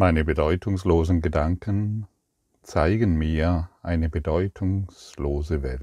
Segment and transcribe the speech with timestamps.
[0.00, 2.06] Meine bedeutungslosen Gedanken
[2.62, 5.82] zeigen mir eine bedeutungslose Welt.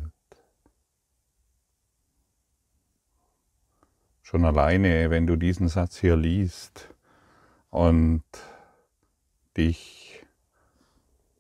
[4.22, 6.96] Schon alleine, wenn du diesen Satz hier liest
[7.72, 8.24] und
[9.58, 10.26] dich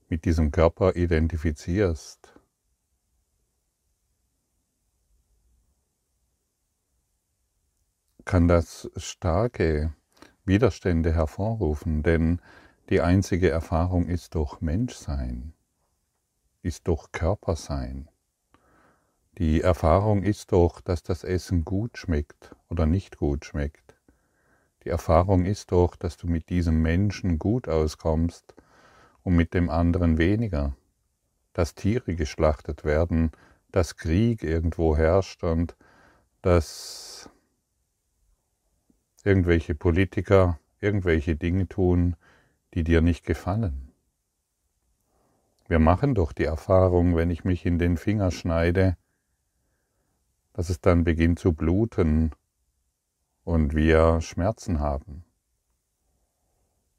[0.10, 2.38] mit diesem Körper identifizierst,
[8.26, 9.94] kann das starke
[10.44, 12.42] Widerstände hervorrufen, denn
[12.89, 15.54] die einzige Erfahrung ist doch Menschsein,
[16.62, 18.10] ist doch Körpersein.
[19.39, 23.96] Die Erfahrung ist doch, dass das Essen gut schmeckt oder nicht gut schmeckt.
[24.84, 28.54] Die Erfahrung ist doch, dass du mit diesem Menschen gut auskommst
[29.24, 30.76] und mit dem anderen weniger,
[31.54, 33.31] dass Tiere geschlachtet werden,
[33.72, 35.76] dass Krieg irgendwo herrscht und
[36.44, 37.31] dass
[39.23, 42.16] irgendwelche Politiker irgendwelche Dinge tun,
[42.75, 43.94] die dir nicht gefallen.
[45.68, 48.98] Wir machen doch die Erfahrung, wenn ich mich in den Finger schneide,
[50.54, 52.31] dass es dann beginnt zu bluten
[53.44, 55.23] und wir Schmerzen haben.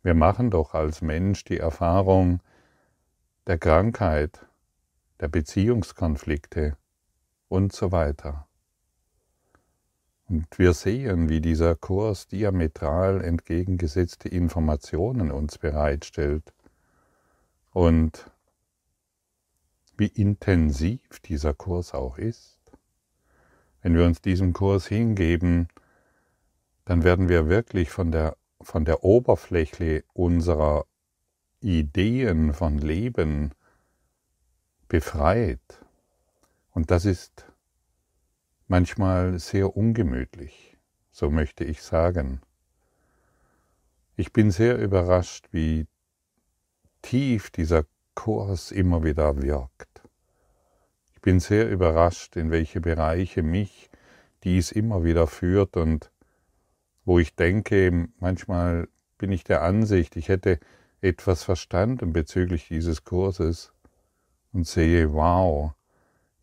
[0.03, 2.41] Wir machen doch als Mensch die Erfahrung
[3.47, 4.47] der Krankheit,
[5.21, 6.77] der Beziehungskonflikte
[7.49, 8.46] und so weiter.
[10.29, 16.53] Und wir sehen, wie dieser Kurs diametral entgegengesetzte Informationen uns bereitstellt
[17.73, 18.31] und
[19.97, 22.59] wie intensiv dieser Kurs auch ist.
[23.83, 25.69] Wenn wir uns diesem Kurs hingeben,
[26.85, 30.87] dann werden wir wirklich von der, von der Oberfläche unserer
[31.61, 33.53] Ideen von Leben
[34.89, 35.85] befreit.
[36.73, 37.47] Und das ist
[38.67, 40.77] manchmal sehr ungemütlich,
[41.11, 42.41] so möchte ich sagen.
[44.17, 45.87] Ich bin sehr überrascht, wie
[47.03, 50.03] tief dieser Kurs immer wieder wirkt.
[51.13, 53.91] Ich bin sehr überrascht, in welche Bereiche mich
[54.43, 56.11] dies immer wieder führt und
[57.05, 58.89] wo ich denke, manchmal
[59.19, 60.59] bin ich der Ansicht, ich hätte
[61.01, 63.73] etwas verstanden bezüglich dieses Kurses
[64.53, 65.75] und sehe, wow,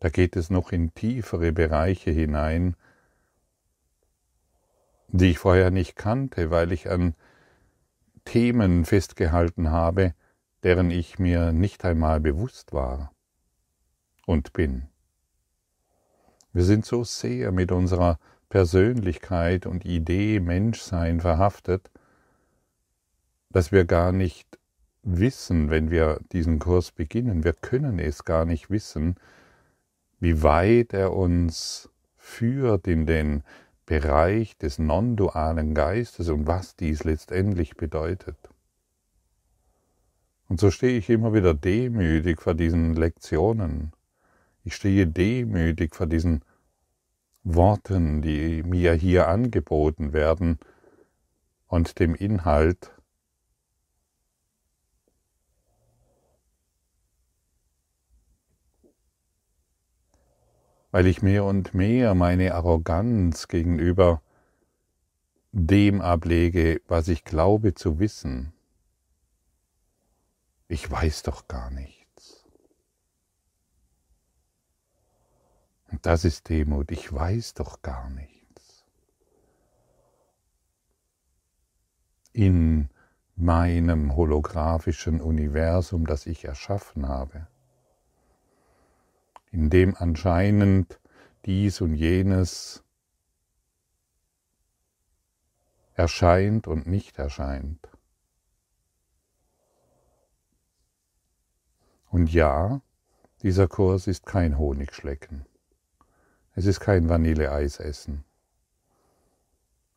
[0.04, 2.76] da geht es noch in tiefere Bereiche hinein,
[5.08, 7.14] die ich vorher nicht kannte, weil ich an
[8.26, 10.12] Themen festgehalten habe,
[10.62, 13.14] deren ich mir nicht einmal bewusst war
[14.26, 14.90] und bin.
[16.52, 18.18] Wir sind so sehr mit unserer
[18.50, 21.90] Persönlichkeit und Idee Menschsein verhaftet,
[23.48, 24.58] dass wir gar nicht
[25.02, 29.16] wissen, wenn wir diesen Kurs beginnen, wir können es gar nicht wissen,
[30.20, 33.42] wie weit er uns führt in den
[33.86, 38.36] Bereich des non-dualen Geistes und was dies letztendlich bedeutet.
[40.48, 43.92] Und so stehe ich immer wieder demütig vor diesen Lektionen.
[44.62, 46.42] Ich stehe demütig vor diesen
[47.42, 50.58] Worten, die mir hier angeboten werden
[51.66, 52.92] und dem Inhalt,
[60.94, 64.22] weil ich mehr und mehr meine Arroganz gegenüber
[65.50, 68.52] dem ablege, was ich glaube zu wissen.
[70.68, 72.48] Ich weiß doch gar nichts.
[75.90, 78.84] Und das ist Demut, ich weiß doch gar nichts.
[82.32, 82.88] In
[83.34, 87.48] meinem holographischen Universum, das ich erschaffen habe
[89.54, 90.98] in dem anscheinend
[91.44, 92.82] dies und jenes
[95.94, 97.88] erscheint und nicht erscheint.
[102.10, 102.80] Und ja,
[103.42, 105.46] dieser Kurs ist kein Honigschlecken.
[106.56, 108.24] Es ist kein Vanilleeis essen.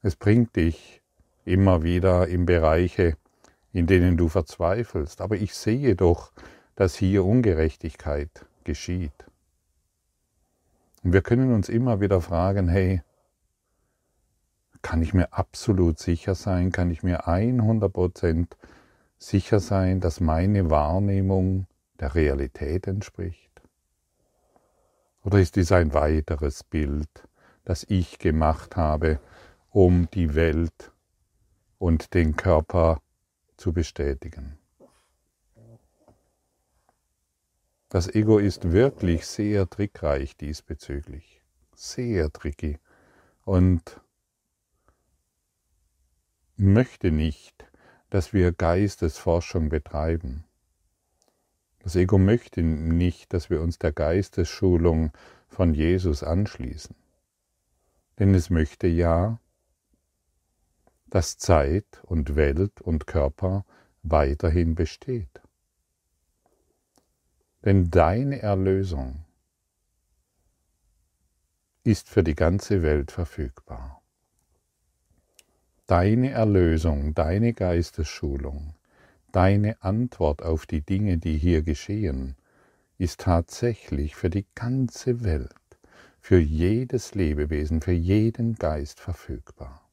[0.04, 1.02] Es bringt dich
[1.46, 3.18] immer wieder in Bereiche,
[3.74, 5.20] in denen du verzweifelst.
[5.20, 6.32] Aber ich sehe doch,
[6.76, 9.26] dass hier Ungerechtigkeit geschieht.
[11.08, 13.02] Und wir können uns immer wieder fragen, hey,
[14.82, 18.48] kann ich mir absolut sicher sein, kann ich mir 100%
[19.18, 21.66] sicher sein, dass meine Wahrnehmung
[22.02, 23.62] der Realität entspricht?
[25.24, 27.08] Oder ist dies ein weiteres Bild,
[27.64, 29.22] das ich gemacht habe,
[29.70, 30.92] um die Welt
[31.80, 33.02] und den Körper
[33.56, 34.57] zu bestätigen?
[37.90, 41.42] Das Ego ist wirklich sehr trickreich diesbezüglich.
[41.74, 42.80] Sehr tricky.
[43.46, 44.02] Und
[46.58, 47.66] möchte nicht,
[48.10, 50.44] dass wir Geistesforschung betreiben.
[51.80, 55.14] Das Ego möchte nicht, dass wir uns der Geistesschulung
[55.48, 56.96] von Jesus anschließen.
[58.20, 59.40] Denn es möchte ja,
[61.06, 63.66] dass Zeit und Welt und Körper
[64.04, 65.42] weiterhin besteht.
[67.66, 69.26] Denn deine Erlösung
[71.84, 74.02] ist für die ganze Welt verfügbar.
[75.88, 78.76] Deine Erlösung, deine Geistesschulung,
[79.32, 82.36] deine Antwort auf die Dinge, die hier geschehen,
[82.98, 85.54] ist tatsächlich für die ganze Welt,
[86.20, 89.88] für jedes Lebewesen, für jeden Geist verfügbar.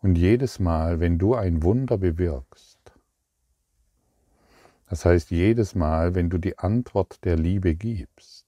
[0.00, 2.75] Und jedes Mal, wenn du ein Wunder bewirkst,
[4.86, 8.46] das heißt jedes Mal, wenn du die Antwort der Liebe gibst,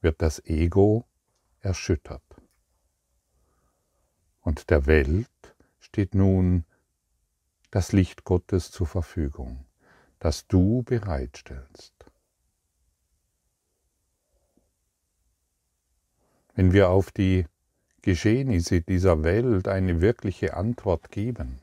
[0.00, 1.04] wird das Ego
[1.60, 2.22] erschüttert.
[4.40, 5.28] Und der Welt
[5.80, 6.64] steht nun
[7.70, 9.66] das Licht Gottes zur Verfügung,
[10.18, 11.94] das du bereitstellst.
[16.54, 17.46] Wenn wir auf die
[18.02, 21.60] Geschehnisse dieser Welt eine wirkliche Antwort geben,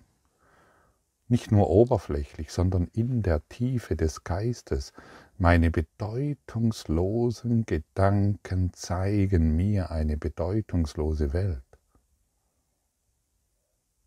[1.27, 4.94] nicht nur oberflächlich, sondern in der Tiefe des Geistes,
[5.38, 11.63] meine bedeutungslosen Gedanken zeigen mir eine bedeutungslose Welt.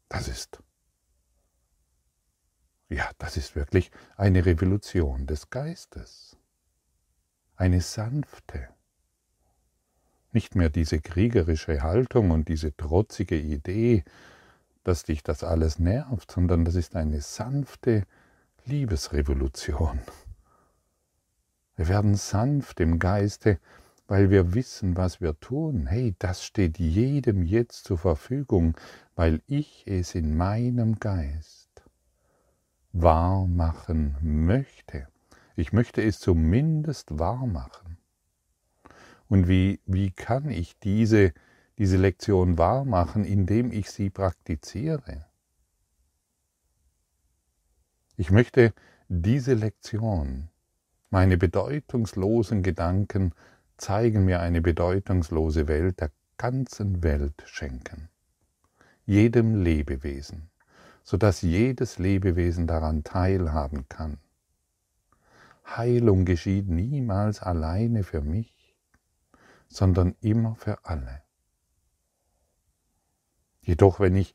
[0.08, 0.62] Das ist
[2.90, 6.36] ja, das ist wirklich eine Revolution des Geistes.
[7.54, 8.68] Eine sanfte.
[10.32, 14.04] Nicht mehr diese kriegerische Haltung und diese trotzige Idee,
[14.84, 18.04] dass dich das alles nervt, sondern das ist eine sanfte
[18.64, 20.00] Liebesrevolution.
[21.76, 23.58] Wir werden sanft im Geiste,
[24.06, 25.86] weil wir wissen, was wir tun.
[25.86, 28.76] Hey, das steht jedem jetzt zur Verfügung,
[29.14, 31.70] weil ich es in meinem Geist
[32.92, 35.06] wahr machen möchte.
[35.56, 37.98] Ich möchte es zumindest wahr machen.
[39.28, 41.32] Und wie, wie kann ich diese,
[41.80, 45.26] diese Lektion wahr machen, indem ich sie praktiziere?
[48.16, 48.72] Ich möchte
[49.08, 50.50] diese Lektion,
[51.10, 53.34] meine bedeutungslosen Gedanken
[53.76, 58.08] zeigen mir eine bedeutungslose Welt der ganzen Welt schenken,
[59.04, 60.50] jedem Lebewesen
[61.02, 64.18] sodass jedes Lebewesen daran teilhaben kann.
[65.66, 68.76] Heilung geschieht niemals alleine für mich,
[69.68, 71.22] sondern immer für alle.
[73.62, 74.34] Jedoch wenn ich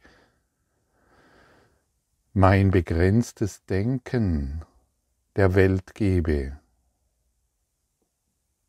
[2.33, 4.63] mein begrenztes Denken
[5.35, 6.59] der Welt gebe,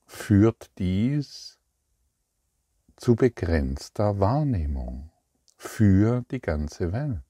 [0.06, 1.58] führt dies
[2.96, 5.10] zu begrenzter Wahrnehmung
[5.56, 7.22] für die ganze Welt.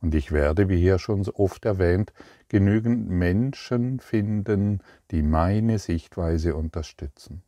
[0.00, 2.12] Und ich werde, wie hier schon so oft erwähnt,
[2.48, 7.42] genügend Menschen finden, die meine Sichtweise unterstützen.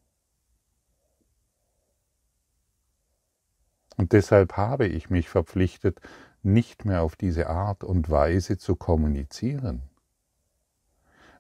[3.97, 6.01] Und deshalb habe ich mich verpflichtet,
[6.43, 9.83] nicht mehr auf diese Art und Weise zu kommunizieren.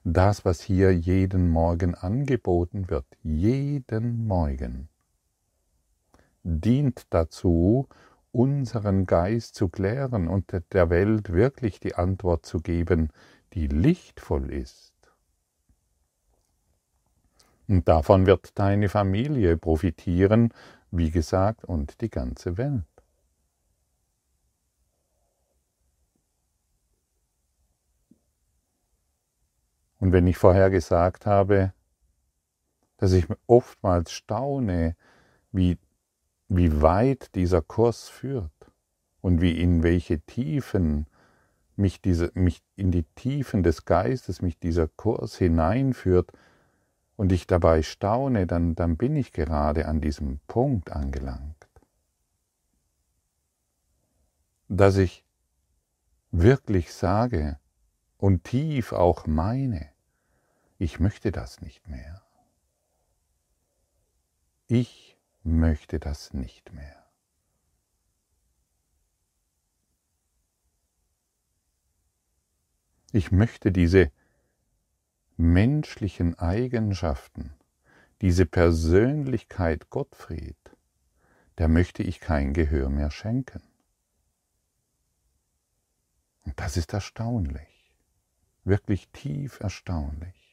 [0.04, 4.88] Das, was hier jeden Morgen angeboten wird, jeden Morgen,
[6.44, 7.88] dient dazu,
[8.32, 13.10] unseren Geist zu klären und der Welt wirklich die Antwort zu geben,
[13.54, 14.92] die lichtvoll ist.
[17.68, 20.52] Und davon wird deine Familie profitieren,
[20.90, 22.84] wie gesagt, und die ganze Welt.
[29.98, 31.72] Und wenn ich vorher gesagt habe,
[32.98, 34.96] dass ich oftmals staune,
[35.52, 35.78] wie
[36.48, 38.52] wie weit dieser Kurs führt
[39.20, 41.06] und wie in welche Tiefen
[41.74, 46.30] mich, diese, mich in die Tiefen des Geistes mich dieser Kurs hineinführt
[47.16, 51.68] und ich dabei staune, dann, dann bin ich gerade an diesem Punkt angelangt,
[54.68, 55.24] dass ich
[56.30, 57.58] wirklich sage
[58.18, 59.90] und tief auch meine,
[60.78, 62.22] ich möchte das nicht mehr.
[64.66, 67.06] Ich möchte das nicht mehr.
[73.12, 74.10] Ich möchte diese
[75.36, 77.52] menschlichen Eigenschaften,
[78.20, 80.56] diese Persönlichkeit Gottfried,
[81.58, 83.62] der möchte ich kein Gehör mehr schenken.
[86.44, 87.92] Und das ist erstaunlich,
[88.64, 90.46] wirklich tief erstaunlich.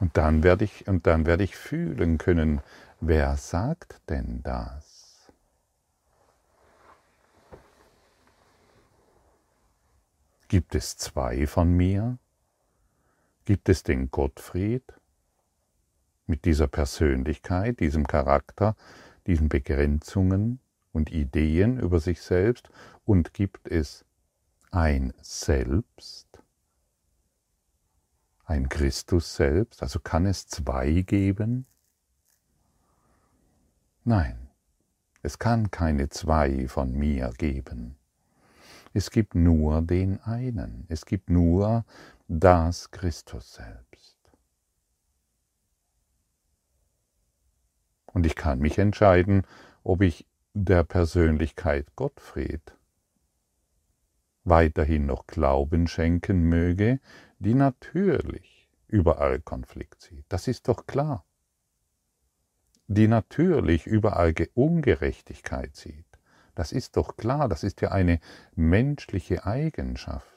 [0.00, 2.60] Und dann werde ich, und dann werde ich fühlen können,
[3.00, 4.93] wer sagt denn das?
[10.54, 12.16] Gibt es zwei von mir?
[13.44, 14.84] Gibt es den Gottfried
[16.28, 18.76] mit dieser Persönlichkeit, diesem Charakter,
[19.26, 20.60] diesen Begrenzungen
[20.92, 22.70] und Ideen über sich selbst
[23.04, 24.04] und gibt es
[24.70, 26.28] ein Selbst,
[28.44, 31.66] ein Christus selbst, also kann es zwei geben?
[34.04, 34.50] Nein,
[35.20, 37.96] es kann keine zwei von mir geben.
[38.94, 41.84] Es gibt nur den einen, es gibt nur
[42.28, 44.16] das Christus selbst.
[48.06, 49.42] Und ich kann mich entscheiden,
[49.82, 52.76] ob ich der Persönlichkeit Gottfried
[54.44, 57.00] weiterhin noch Glauben schenken möge,
[57.40, 60.24] die natürlich überall Konflikt sieht.
[60.28, 61.24] Das ist doch klar.
[62.86, 66.13] Die natürlich überall Ungerechtigkeit sieht.
[66.54, 68.20] Das ist doch klar, das ist ja eine
[68.54, 70.28] menschliche Eigenschaft.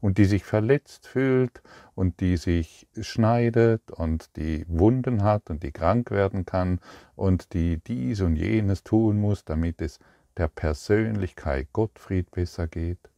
[0.00, 1.62] Und die sich verletzt fühlt
[1.94, 6.80] und die sich schneidet und die Wunden hat und die krank werden kann
[7.16, 9.98] und die dies und jenes tun muss, damit es
[10.36, 13.10] der Persönlichkeit Gottfried besser geht.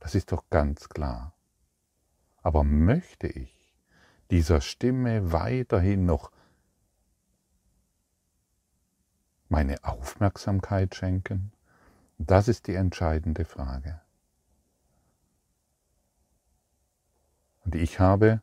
[0.00, 1.34] Das ist doch ganz klar.
[2.42, 3.54] Aber möchte ich
[4.30, 6.30] dieser Stimme weiterhin noch
[9.48, 11.52] meine Aufmerksamkeit schenken?
[12.18, 14.00] Das ist die entscheidende Frage.
[17.64, 18.42] Und ich habe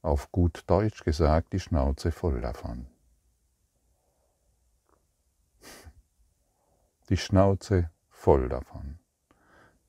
[0.00, 2.86] auf gut Deutsch gesagt die Schnauze voll davon.
[7.08, 8.98] Die Schnauze voll davon.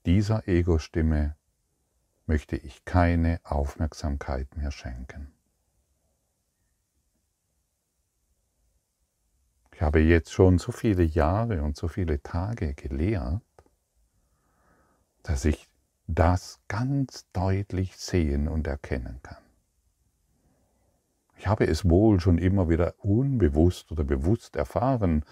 [0.06, 1.36] Dieser Ego-Stimme
[2.26, 5.32] möchte ich keine Aufmerksamkeit mehr schenken.
[9.76, 13.42] Ich habe jetzt schon so viele Jahre und so viele Tage gelehrt,
[15.24, 15.68] dass ich
[16.08, 19.42] das ganz deutlich sehen und erkennen kann.
[21.38, 25.26] Ich habe es wohl schon immer wieder unbewusst oder bewusst erfahren,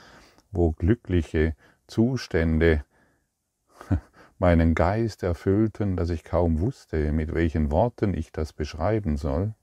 [0.51, 1.55] wo glückliche
[1.87, 2.83] Zustände
[4.39, 9.53] meinen Geist erfüllten, dass ich kaum wusste, mit welchen Worten ich das beschreiben soll.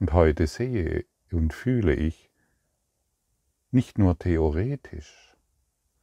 [0.00, 2.30] Und heute sehe und fühle ich,
[3.70, 5.34] nicht nur theoretisch,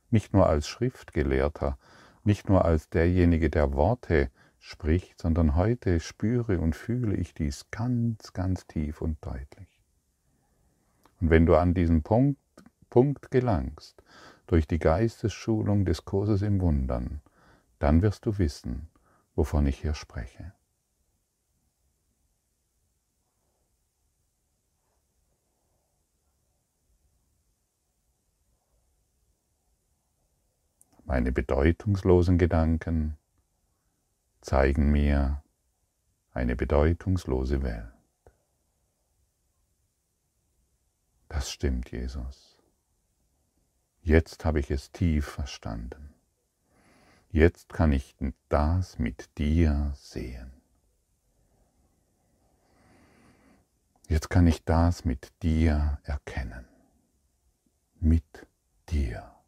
[0.10, 1.78] nicht nur als Schriftgelehrter,
[2.24, 8.34] nicht nur als derjenige, der Worte spricht, sondern heute spüre und fühle ich dies ganz,
[8.34, 9.82] ganz tief und deutlich.
[11.22, 12.40] Und wenn du an diesen Punkt,
[12.90, 14.02] Punkt gelangst,
[14.48, 17.22] durch die Geistesschulung des Kurses im Wundern,
[17.78, 18.90] dann wirst du wissen,
[19.36, 20.54] wovon ich hier spreche.
[31.10, 33.18] Meine bedeutungslosen Gedanken
[34.42, 35.42] zeigen mir
[36.34, 37.92] eine bedeutungslose Welt.
[41.28, 42.60] Das stimmt, Jesus.
[44.04, 46.14] Jetzt habe ich es tief verstanden.
[47.32, 48.16] Jetzt kann ich
[48.48, 50.52] das mit dir sehen.
[54.08, 56.68] Jetzt kann ich das mit dir erkennen.
[58.00, 58.46] Mit
[58.90, 59.39] dir.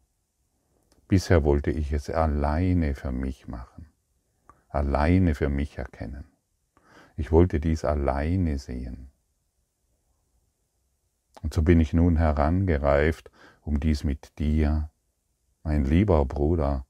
[1.12, 3.92] Bisher wollte ich es alleine für mich machen,
[4.70, 6.24] alleine für mich erkennen.
[7.18, 9.10] Ich wollte dies alleine sehen.
[11.42, 14.90] Und so bin ich nun herangereift um dies mit dir,
[15.62, 16.86] mein lieber Bruder,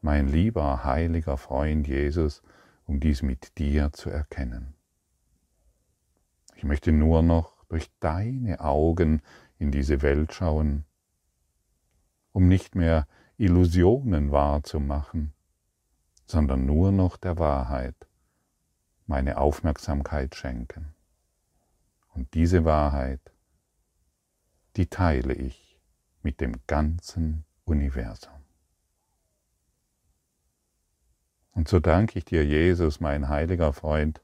[0.00, 2.42] mein lieber heiliger Freund Jesus,
[2.84, 4.74] um dies mit dir zu erkennen.
[6.54, 9.22] Ich möchte nur noch durch deine Augen
[9.58, 10.84] in diese Welt schauen,
[12.30, 13.08] um nicht mehr
[13.38, 15.34] Illusionen wahrzumachen,
[16.24, 17.94] sondern nur noch der Wahrheit
[19.06, 20.94] meine Aufmerksamkeit schenken.
[22.14, 23.20] Und diese Wahrheit,
[24.76, 25.78] die teile ich
[26.22, 28.32] mit dem ganzen Universum.
[31.52, 34.22] Und so danke ich dir, Jesus, mein heiliger Freund,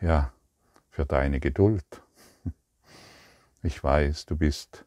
[0.00, 0.32] ja,
[0.90, 2.02] für deine Geduld.
[3.62, 4.84] Ich weiß, du bist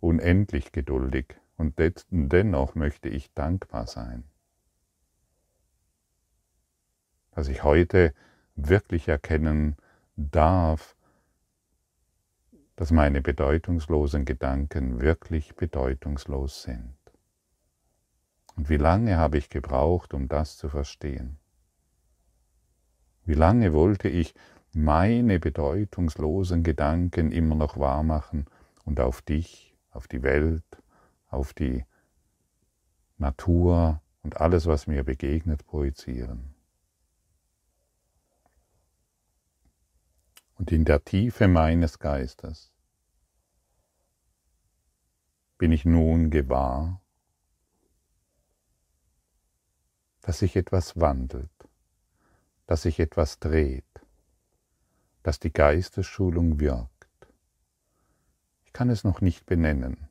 [0.00, 1.74] unendlich geduldig und
[2.10, 4.24] dennoch möchte ich dankbar sein,
[7.32, 8.14] dass ich heute
[8.54, 9.76] wirklich erkennen
[10.16, 10.96] darf,
[12.76, 16.96] dass meine bedeutungslosen Gedanken wirklich bedeutungslos sind.
[18.54, 21.38] Und wie lange habe ich gebraucht, um das zu verstehen?
[23.24, 24.34] Wie lange wollte ich
[24.72, 28.46] meine bedeutungslosen Gedanken immer noch wahr machen
[28.84, 30.64] und auf dich, auf die Welt,
[31.28, 31.84] auf die
[33.18, 36.54] Natur und alles, was mir begegnet, projizieren.
[40.58, 42.72] Und in der Tiefe meines Geistes
[45.58, 47.00] bin ich nun gewahr,
[50.22, 51.50] dass sich etwas wandelt,
[52.66, 53.84] dass sich etwas dreht,
[55.22, 56.90] dass die Geistesschulung wirkt.
[58.64, 60.05] Ich kann es noch nicht benennen.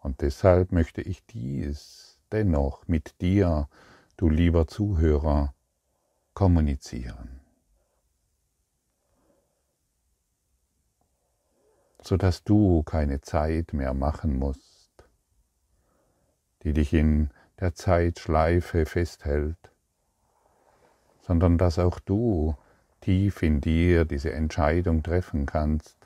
[0.00, 3.68] Und deshalb möchte ich dies dennoch mit dir,
[4.16, 5.54] du lieber Zuhörer,
[6.34, 7.40] kommunizieren.
[12.02, 14.90] sodass du keine Zeit mehr machen musst,
[16.62, 17.30] die dich in
[17.60, 19.70] der Zeitschleife festhält,
[21.20, 22.56] sondern dass auch du
[23.00, 25.99] tief in dir diese Entscheidung treffen kannst,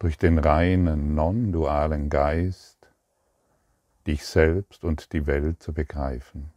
[0.00, 2.88] durch den reinen, non-dualen Geist
[4.06, 6.50] dich selbst und die Welt zu begreifen,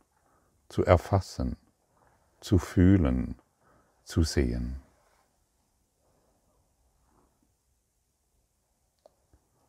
[0.69, 1.57] zu erfassen,
[2.39, 3.35] zu fühlen,
[4.05, 4.81] zu sehen.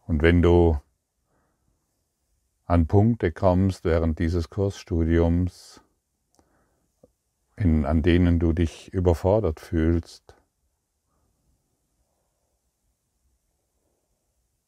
[0.06, 0.80] Und wenn du
[2.66, 5.80] an Punkte kommst während dieses Kursstudiums,
[7.56, 10.33] in, an denen du dich überfordert fühlst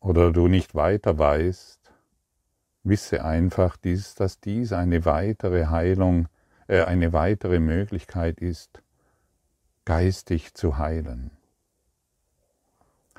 [0.06, 1.80] oder du nicht weiter weißt,
[2.84, 6.28] wisse einfach, dies, dass dies eine weitere Heilung,
[6.68, 8.84] äh, eine weitere Möglichkeit ist,
[9.84, 11.32] geistig zu heilen.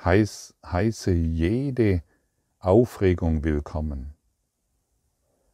[0.02, 2.02] Heiß, heiße jede
[2.58, 4.14] Aufregung willkommen.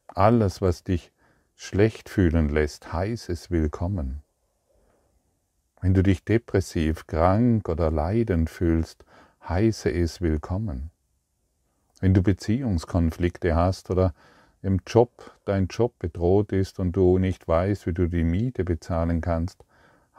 [0.07, 1.11] Alles, was dich
[1.57, 4.23] schlecht fühlen lässt, heiß es willkommen.
[5.81, 9.05] Wenn du dich depressiv, krank oder leidend fühlst,
[9.49, 10.93] heiße es willkommen.
[12.01, 14.15] Wenn du Beziehungskonflikte hast oder
[14.63, 19.21] im Job dein Job bedroht ist und du nicht weißt, wie du die Miete bezahlen
[19.21, 19.65] kannst,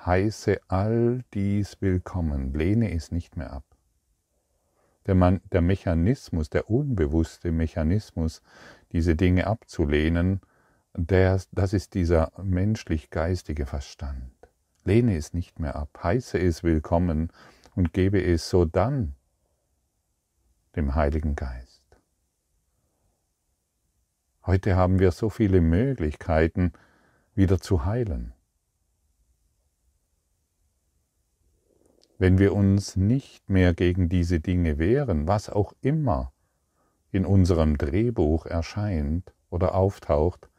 [0.06, 3.64] heiße all dies willkommen, lehne es nicht mehr ab.
[5.08, 8.42] Der, Man, der Mechanismus, der unbewusste Mechanismus,
[8.92, 10.42] diese Dinge abzulehnen,
[10.96, 14.32] der, das ist dieser menschlich-geistige Verstand.
[14.84, 17.32] Lehne es nicht mehr ab, heiße es willkommen
[17.76, 19.16] und gebe es so dann
[20.76, 21.84] dem Heiligen Geist.
[24.46, 26.74] Heute haben wir so viele Möglichkeiten,
[27.34, 28.36] wieder zu heilen.
[32.18, 36.32] wenn wir uns nicht mehr gegen diese Dinge wehren, was auch immer
[37.12, 40.50] in unserem Drehbuch erscheint oder auftaucht,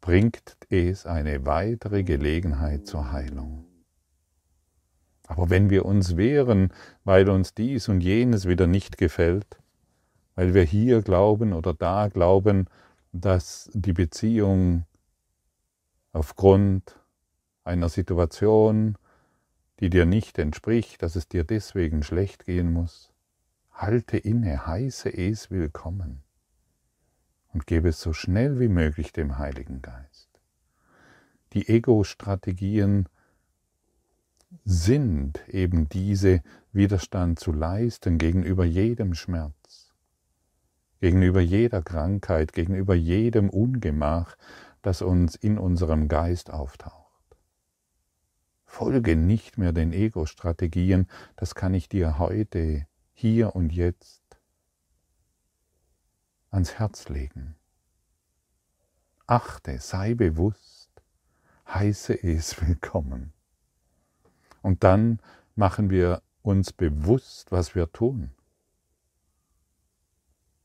[0.00, 3.71] bringt es eine weitere Gelegenheit zur Heilung.
[5.32, 6.72] Aber wenn wir uns wehren,
[7.04, 9.58] weil uns dies und jenes wieder nicht gefällt,
[10.34, 12.66] weil wir hier glauben oder da glauben,
[13.12, 14.84] dass die Beziehung
[16.12, 16.98] aufgrund
[17.64, 18.98] einer Situation
[19.80, 23.10] die dir nicht entspricht, dass es dir deswegen schlecht gehen muss,
[23.72, 26.22] halte inne, heiße es willkommen
[27.52, 30.28] und gebe es so schnell wie möglich dem Heiligen Geist.
[31.52, 33.08] Die Ego-Strategien
[34.64, 39.94] sind eben diese Widerstand zu leisten gegenüber jedem Schmerz,
[41.00, 44.36] gegenüber jeder Krankheit, gegenüber jedem Ungemach,
[44.82, 47.02] das uns in unserem Geist auftaucht.
[48.64, 54.22] Folge nicht mehr den Ego-Strategien, das kann ich dir heute, hier und jetzt
[56.50, 57.54] ans Herz legen.
[59.26, 60.90] Achte, sei bewusst,
[61.68, 63.32] heiße es willkommen.
[64.62, 65.20] Und dann
[65.54, 68.30] machen wir uns bewusst, was wir tun.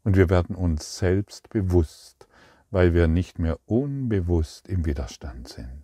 [0.03, 2.27] Und wir werden uns selbst bewusst,
[2.71, 5.83] weil wir nicht mehr unbewusst im Widerstand sind.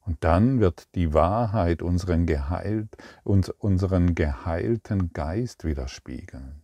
[0.00, 6.62] Und dann wird die Wahrheit unseren, geheilt, uns, unseren geheilten Geist widerspiegeln.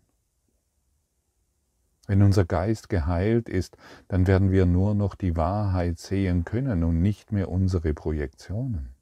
[2.07, 3.77] Wenn unser Geist geheilt ist,
[4.09, 8.94] dann werden wir nur noch die Wahrheit sehen können und nicht mehr unsere Projektionen.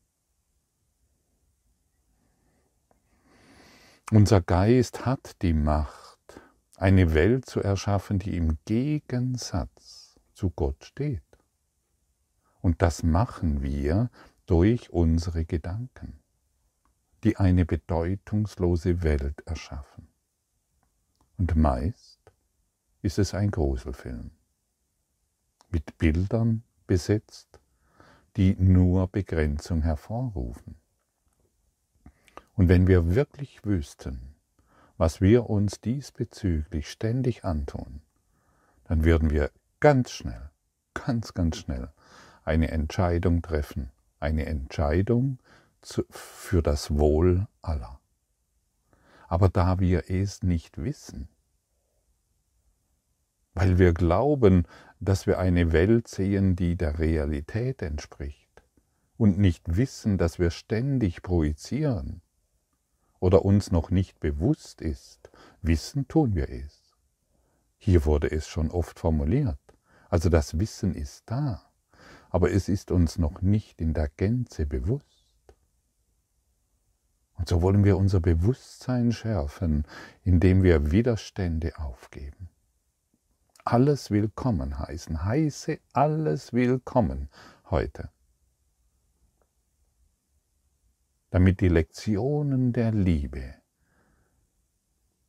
[4.14, 6.38] Unser Geist hat die Macht,
[6.76, 11.22] eine Welt zu erschaffen, die im Gegensatz zu Gott steht.
[12.60, 14.10] Und das machen wir,
[14.44, 16.20] durch unsere Gedanken,
[17.24, 20.08] die eine bedeutungslose Welt erschaffen.
[21.38, 22.20] Und meist
[23.00, 24.30] ist es ein Gruselfilm,
[25.70, 27.60] mit Bildern besetzt,
[28.36, 30.81] die nur Begrenzung hervorrufen.
[32.62, 34.36] Und wenn wir wirklich wüssten,
[34.96, 38.02] was wir uns diesbezüglich ständig antun,
[38.84, 40.48] dann würden wir ganz schnell,
[40.94, 41.88] ganz, ganz schnell
[42.44, 45.40] eine Entscheidung treffen, eine Entscheidung
[45.80, 47.98] für das Wohl aller.
[49.26, 51.26] Aber da wir es nicht wissen,
[53.54, 54.68] weil wir glauben,
[55.00, 58.62] dass wir eine Welt sehen, die der Realität entspricht
[59.16, 62.21] und nicht wissen, dass wir ständig projizieren
[63.22, 65.30] oder uns noch nicht bewusst ist,
[65.62, 66.96] wissen tun wir es.
[67.78, 69.58] Hier wurde es schon oft formuliert.
[70.08, 71.62] Also das Wissen ist da,
[72.30, 75.06] aber es ist uns noch nicht in der Gänze bewusst.
[77.34, 79.84] Und so wollen wir unser Bewusstsein schärfen,
[80.22, 82.48] indem wir Widerstände aufgeben
[83.64, 85.24] alles willkommen heißen.
[85.24, 87.28] Heiße alles willkommen
[87.70, 88.10] heute.
[91.32, 93.54] Damit die Lektionen der Liebe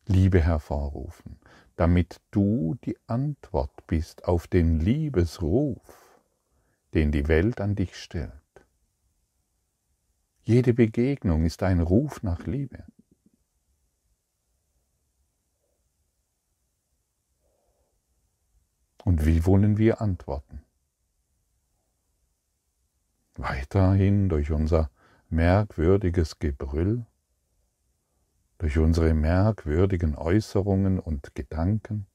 [0.06, 1.40] Liebe hervorrufen,
[1.78, 6.22] damit du die Antwort bist auf den Liebesruf,
[6.94, 8.34] den die Welt an dich stellt.
[10.42, 12.84] Jede Begegnung ist ein Ruf nach Liebe.
[19.06, 20.66] Und wie wollen wir antworten?
[23.36, 24.92] Weiterhin durch unser
[25.34, 27.06] merkwürdiges Gebrüll,
[28.60, 32.06] durch unsere merkwürdigen Äußerungen und Gedanken?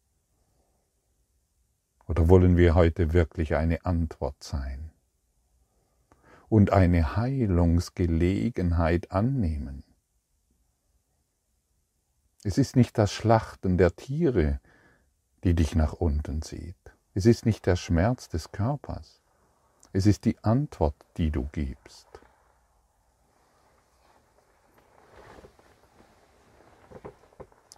[2.06, 4.90] Oder wollen wir heute wirklich eine Antwort sein
[6.48, 9.82] und eine Heilungsgelegenheit annehmen?
[12.44, 14.60] Es ist nicht das Schlachten der Tiere,
[15.44, 16.76] die dich nach unten zieht.
[17.14, 19.20] Es ist nicht der Schmerz des Körpers,
[19.92, 22.07] es ist die Antwort, die du gibst.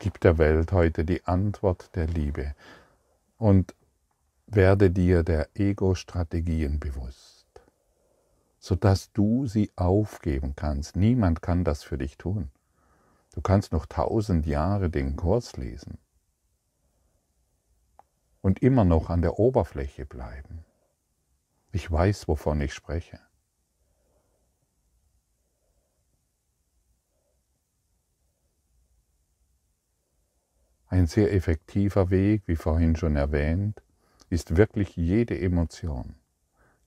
[0.00, 2.54] Gib der Welt heute die Antwort der Liebe
[3.36, 3.74] und
[4.46, 7.46] werde dir der Ego-Strategien bewusst,
[8.58, 10.96] sodass du sie aufgeben kannst.
[10.96, 12.50] Niemand kann das für dich tun.
[13.34, 15.98] Du kannst noch tausend Jahre den Kurs lesen
[18.40, 20.64] und immer noch an der Oberfläche bleiben.
[21.72, 23.20] Ich weiß, wovon ich spreche.
[30.90, 33.82] Ein sehr effektiver Weg, wie vorhin schon erwähnt,
[34.28, 36.16] ist wirklich jede Emotion,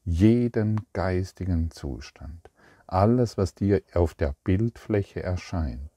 [0.06, 2.52] jeden geistigen Zustand,
[2.86, 5.90] alles, was dir auf der Bildfläche erscheint,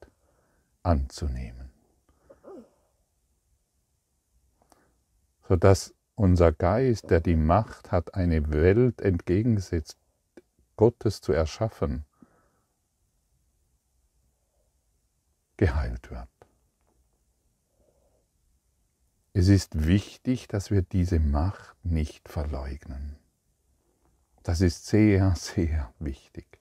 [0.81, 1.67] anzunehmen.
[5.47, 9.97] sodass unser Geist, der die Macht hat, eine Welt entgegengesetzt
[10.75, 12.05] Gottes zu erschaffen,
[15.55, 16.36] geheilt wird.
[19.39, 23.17] Es ist wichtig, dass wir diese Macht nicht verleugnen.
[24.41, 26.59] Das ist sehr, sehr wichtig.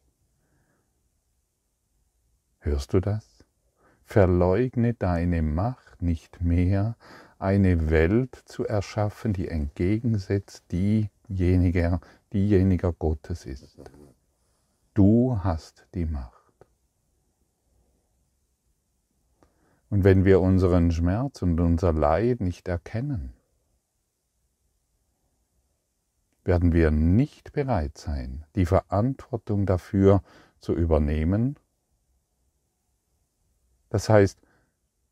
[2.59, 3.47] Hörst du das?
[4.05, 6.99] Verleugne deine Macht nicht mehr,
[7.39, 12.03] eine Welt zu erschaffen, die entgegensetzt diejeniger,
[12.35, 13.81] diejeniger Gottes ist.
[14.93, 16.36] Du hast die Macht.
[19.97, 23.33] Und wenn wir unseren Schmerz und unser Leid nicht erkennen,
[26.45, 30.23] werden wir nicht bereit sein, die Verantwortung dafür
[30.61, 31.59] zu übernehmen.
[33.89, 34.39] Das heißt,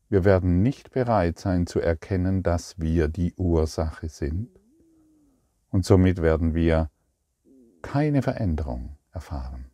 [0.09, 4.51] wir werden nicht bereit sein zu erkennen, dass wir die Ursache sind.
[5.71, 6.91] Und somit werden wir
[7.81, 9.64] keine Veränderung erfahren.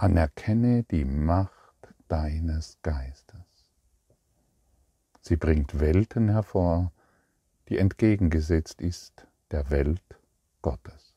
[0.00, 3.72] Anerkenne die Macht deines Geistes.
[5.20, 6.92] Sie bringt Welten hervor,
[7.68, 10.20] die entgegengesetzt ist der Welt
[10.62, 11.16] Gottes.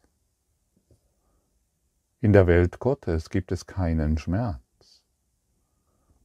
[2.21, 5.03] In der Welt Gottes gibt es keinen Schmerz.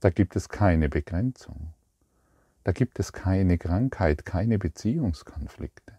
[0.00, 1.74] Da gibt es keine Begrenzung.
[2.64, 5.92] Da gibt es keine Krankheit, keine Beziehungskonflikte,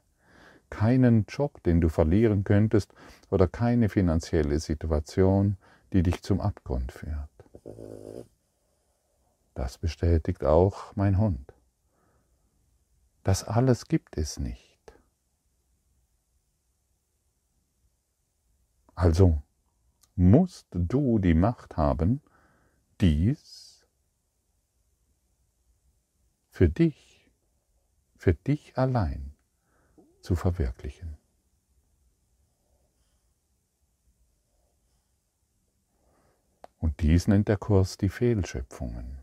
[0.71, 2.95] keinen Job, den du verlieren könntest
[3.29, 5.57] oder keine finanzielle Situation,
[5.93, 7.30] die dich zum Abgrund führt.
[9.54, 11.54] Das bestätigt auch mein Hund.
[13.23, 14.93] Das alles gibt es nicht.
[18.95, 19.41] Also,
[20.15, 22.21] musst du die Macht haben,
[23.00, 23.86] dies
[26.50, 27.30] für dich,
[28.15, 29.36] für dich allein
[30.21, 31.17] zu verwirklichen.
[36.79, 39.19] Und dies nennt der Kurs die Fehlschöpfungen.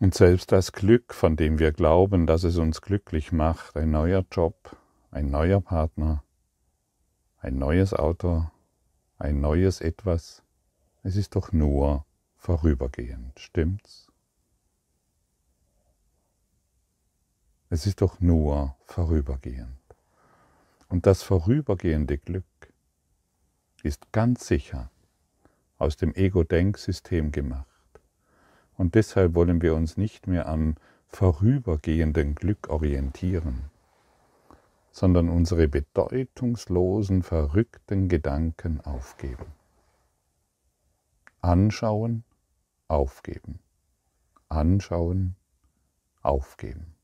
[0.00, 4.24] Und selbst das Glück, von dem wir glauben, dass es uns glücklich macht, ein neuer
[4.30, 4.76] Job,
[5.10, 6.24] ein neuer Partner,
[7.38, 8.50] ein neues Auto,
[9.18, 10.42] ein neues etwas,
[11.04, 12.04] es ist doch nur
[12.36, 14.10] vorübergehend, stimmt's?
[17.70, 19.83] Es ist doch nur vorübergehend.
[20.94, 22.44] Und das vorübergehende Glück
[23.82, 24.92] ist ganz sicher
[25.76, 27.66] aus dem Ego-Denksystem gemacht.
[28.76, 30.76] Und deshalb wollen wir uns nicht mehr am
[31.08, 33.72] vorübergehenden Glück orientieren,
[34.92, 39.46] sondern unsere bedeutungslosen, verrückten Gedanken aufgeben.
[41.40, 42.22] Anschauen,
[42.86, 43.58] aufgeben.
[44.48, 45.34] Anschauen,
[46.22, 46.94] aufgeben.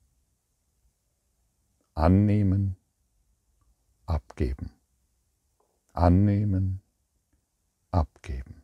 [1.97, 2.77] Annehmen,
[4.11, 4.71] abgeben.
[5.93, 6.81] Annehmen,
[7.91, 8.63] abgeben.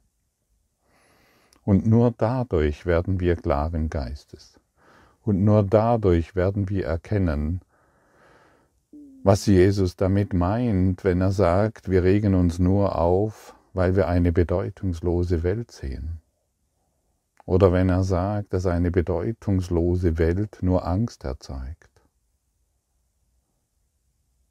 [1.64, 4.60] Und nur dadurch werden wir klaren Geistes.
[5.22, 7.60] Und nur dadurch werden wir erkennen,
[9.24, 14.30] was Jesus damit meint, wenn er sagt, wir regen uns nur auf, weil wir eine
[14.30, 16.20] bedeutungslose Welt sehen.
[17.44, 21.95] Oder wenn er sagt, dass eine bedeutungslose Welt nur Angst erzeugt.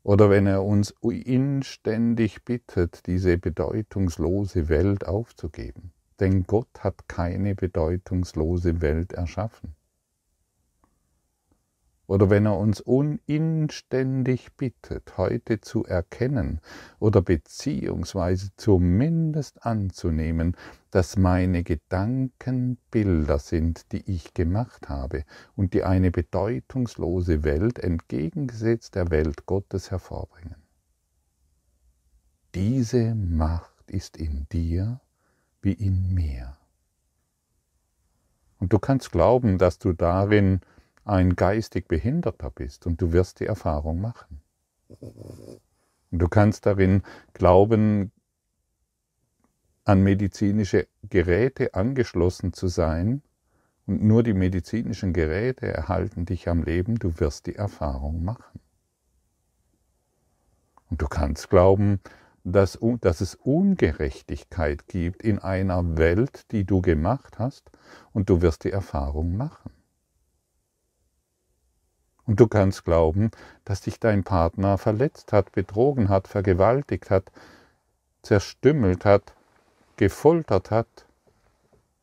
[0.06, 5.94] Oder wenn er uns inständig bittet, diese bedeutungslose Welt aufzugeben.
[6.20, 9.75] Denn Gott hat keine bedeutungslose Welt erschaffen.
[12.08, 16.60] Oder wenn er uns uninständig bittet, heute zu erkennen
[17.00, 20.56] oder beziehungsweise zumindest anzunehmen,
[20.92, 25.24] dass meine Gedanken Bilder sind, die ich gemacht habe
[25.56, 30.56] und die eine bedeutungslose Welt entgegengesetzt der Welt Gottes hervorbringen.
[32.54, 35.02] Diese Macht ist in dir
[35.62, 36.56] wie in mir.
[38.60, 40.62] Und du kannst glauben, dass du darin
[41.06, 44.42] ein geistig Behinderter bist und du wirst die Erfahrung machen.
[46.12, 48.12] Und du kannst darin glauben,
[49.84, 53.22] an medizinische Geräte angeschlossen zu sein
[53.86, 58.60] und nur die medizinischen Geräte erhalten dich am Leben, du wirst die Erfahrung machen.
[60.90, 62.00] Und du kannst glauben,
[62.44, 67.72] dass, dass es Ungerechtigkeit gibt in einer Welt, die du gemacht hast,
[68.14, 69.72] und du wirst die Erfahrung machen.
[72.26, 73.32] Und du kannst glauben,
[73.66, 77.32] dass dich dein Partner verletzt hat, betrogen hat, vergewaltigt hat,
[78.24, 79.34] zerstümmelt hat,
[79.98, 81.06] gefoltert hat,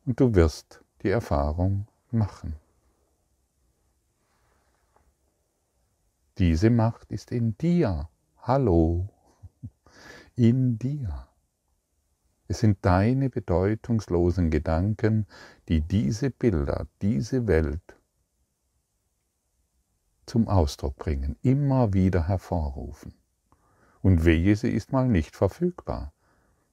[0.05, 2.55] und du wirst die Erfahrung machen.
[6.37, 8.09] Diese Macht ist in dir.
[8.41, 9.07] Hallo
[10.35, 11.27] in dir.
[12.47, 15.27] Es sind deine bedeutungslosen Gedanken,
[15.69, 17.92] die diese Bilder, diese Welt
[20.25, 23.13] zum Ausdruck bringen, immer wieder hervorrufen.
[24.01, 26.13] Und wehe, sie ist mal nicht verfügbar.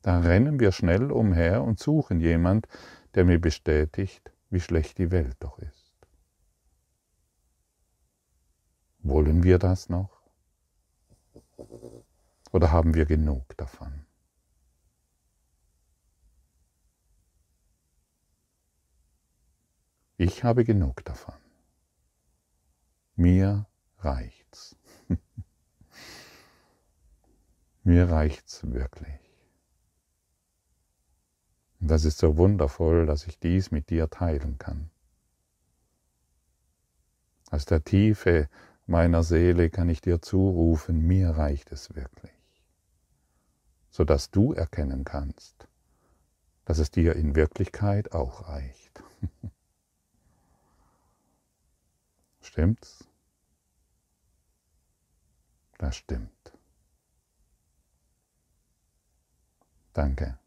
[0.03, 2.67] Da rennen wir schnell umher und suchen jemand,
[3.15, 5.91] der mir bestätigt, wie schlecht die Welt doch ist.
[9.03, 10.21] Wollen wir das noch?
[12.53, 14.07] Oder haben wir genug davon?
[20.17, 21.35] Ich habe genug davon.
[23.21, 23.67] Mir
[23.99, 24.77] reicht's.
[27.85, 29.21] Mir reicht's wirklich.
[31.81, 34.91] Das ist so wundervoll, dass ich dies mit dir teilen kann.
[37.51, 38.49] Aus der Tiefe
[38.87, 42.41] meiner Seele kann ich dir zurufen, mir reicht es wirklich
[43.91, 45.69] sodass du erkennen kannst,
[46.65, 49.03] dass es dir in Wirklichkeit auch reicht.
[52.41, 53.10] Stimmt's?
[55.81, 56.53] Das stimmt.
[59.95, 60.39] Danke.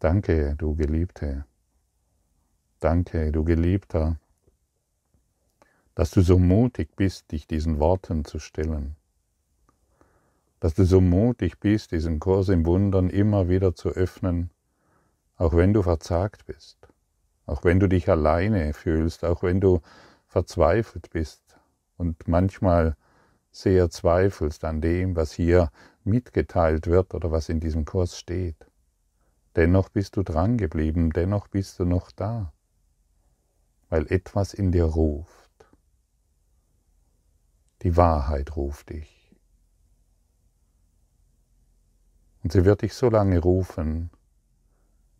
[0.00, 1.46] Danke, du Geliebte.
[2.80, 4.18] Danke, du Geliebter,
[5.94, 8.96] dass du so mutig bist, dich diesen Worten zu stellen
[10.58, 14.50] dass du so mutig bist, diesen Kurs im Wundern immer wieder zu öffnen,
[15.36, 16.88] auch wenn du verzagt bist,
[17.44, 19.80] auch wenn du dich alleine fühlst, auch wenn du
[20.26, 21.45] verzweifelt bist
[21.96, 22.96] und manchmal
[23.52, 25.70] sehr zweifelst an dem, was hier
[26.04, 28.56] mitgeteilt wird oder was in diesem Kurs steht.
[29.56, 32.52] Dennoch bist du dran geblieben, dennoch bist du noch da.
[33.88, 35.50] weil etwas in dir ruft.
[37.82, 39.34] Die Wahrheit ruft dich.
[42.42, 44.10] Und sie wird dich so lange rufen,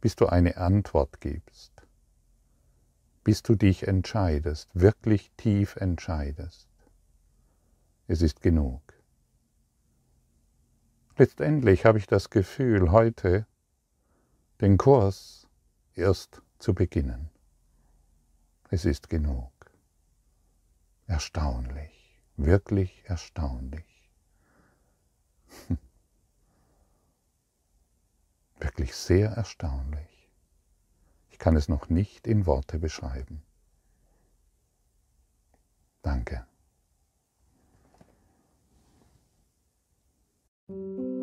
[0.00, 1.75] bis du eine Antwort gibst,
[3.26, 6.68] bis du dich entscheidest, wirklich tief entscheidest.
[8.06, 8.80] Es ist genug.
[11.16, 13.48] Letztendlich habe ich das Gefühl, heute
[14.60, 15.48] den Kurs
[15.94, 17.30] erst zu beginnen.
[18.70, 19.50] Es ist genug.
[21.08, 24.08] Erstaunlich, wirklich erstaunlich.
[28.60, 30.15] Wirklich sehr erstaunlich.
[31.36, 33.42] Ich kann es noch nicht in Worte beschreiben.
[36.00, 36.46] Danke.
[40.68, 41.16] thank you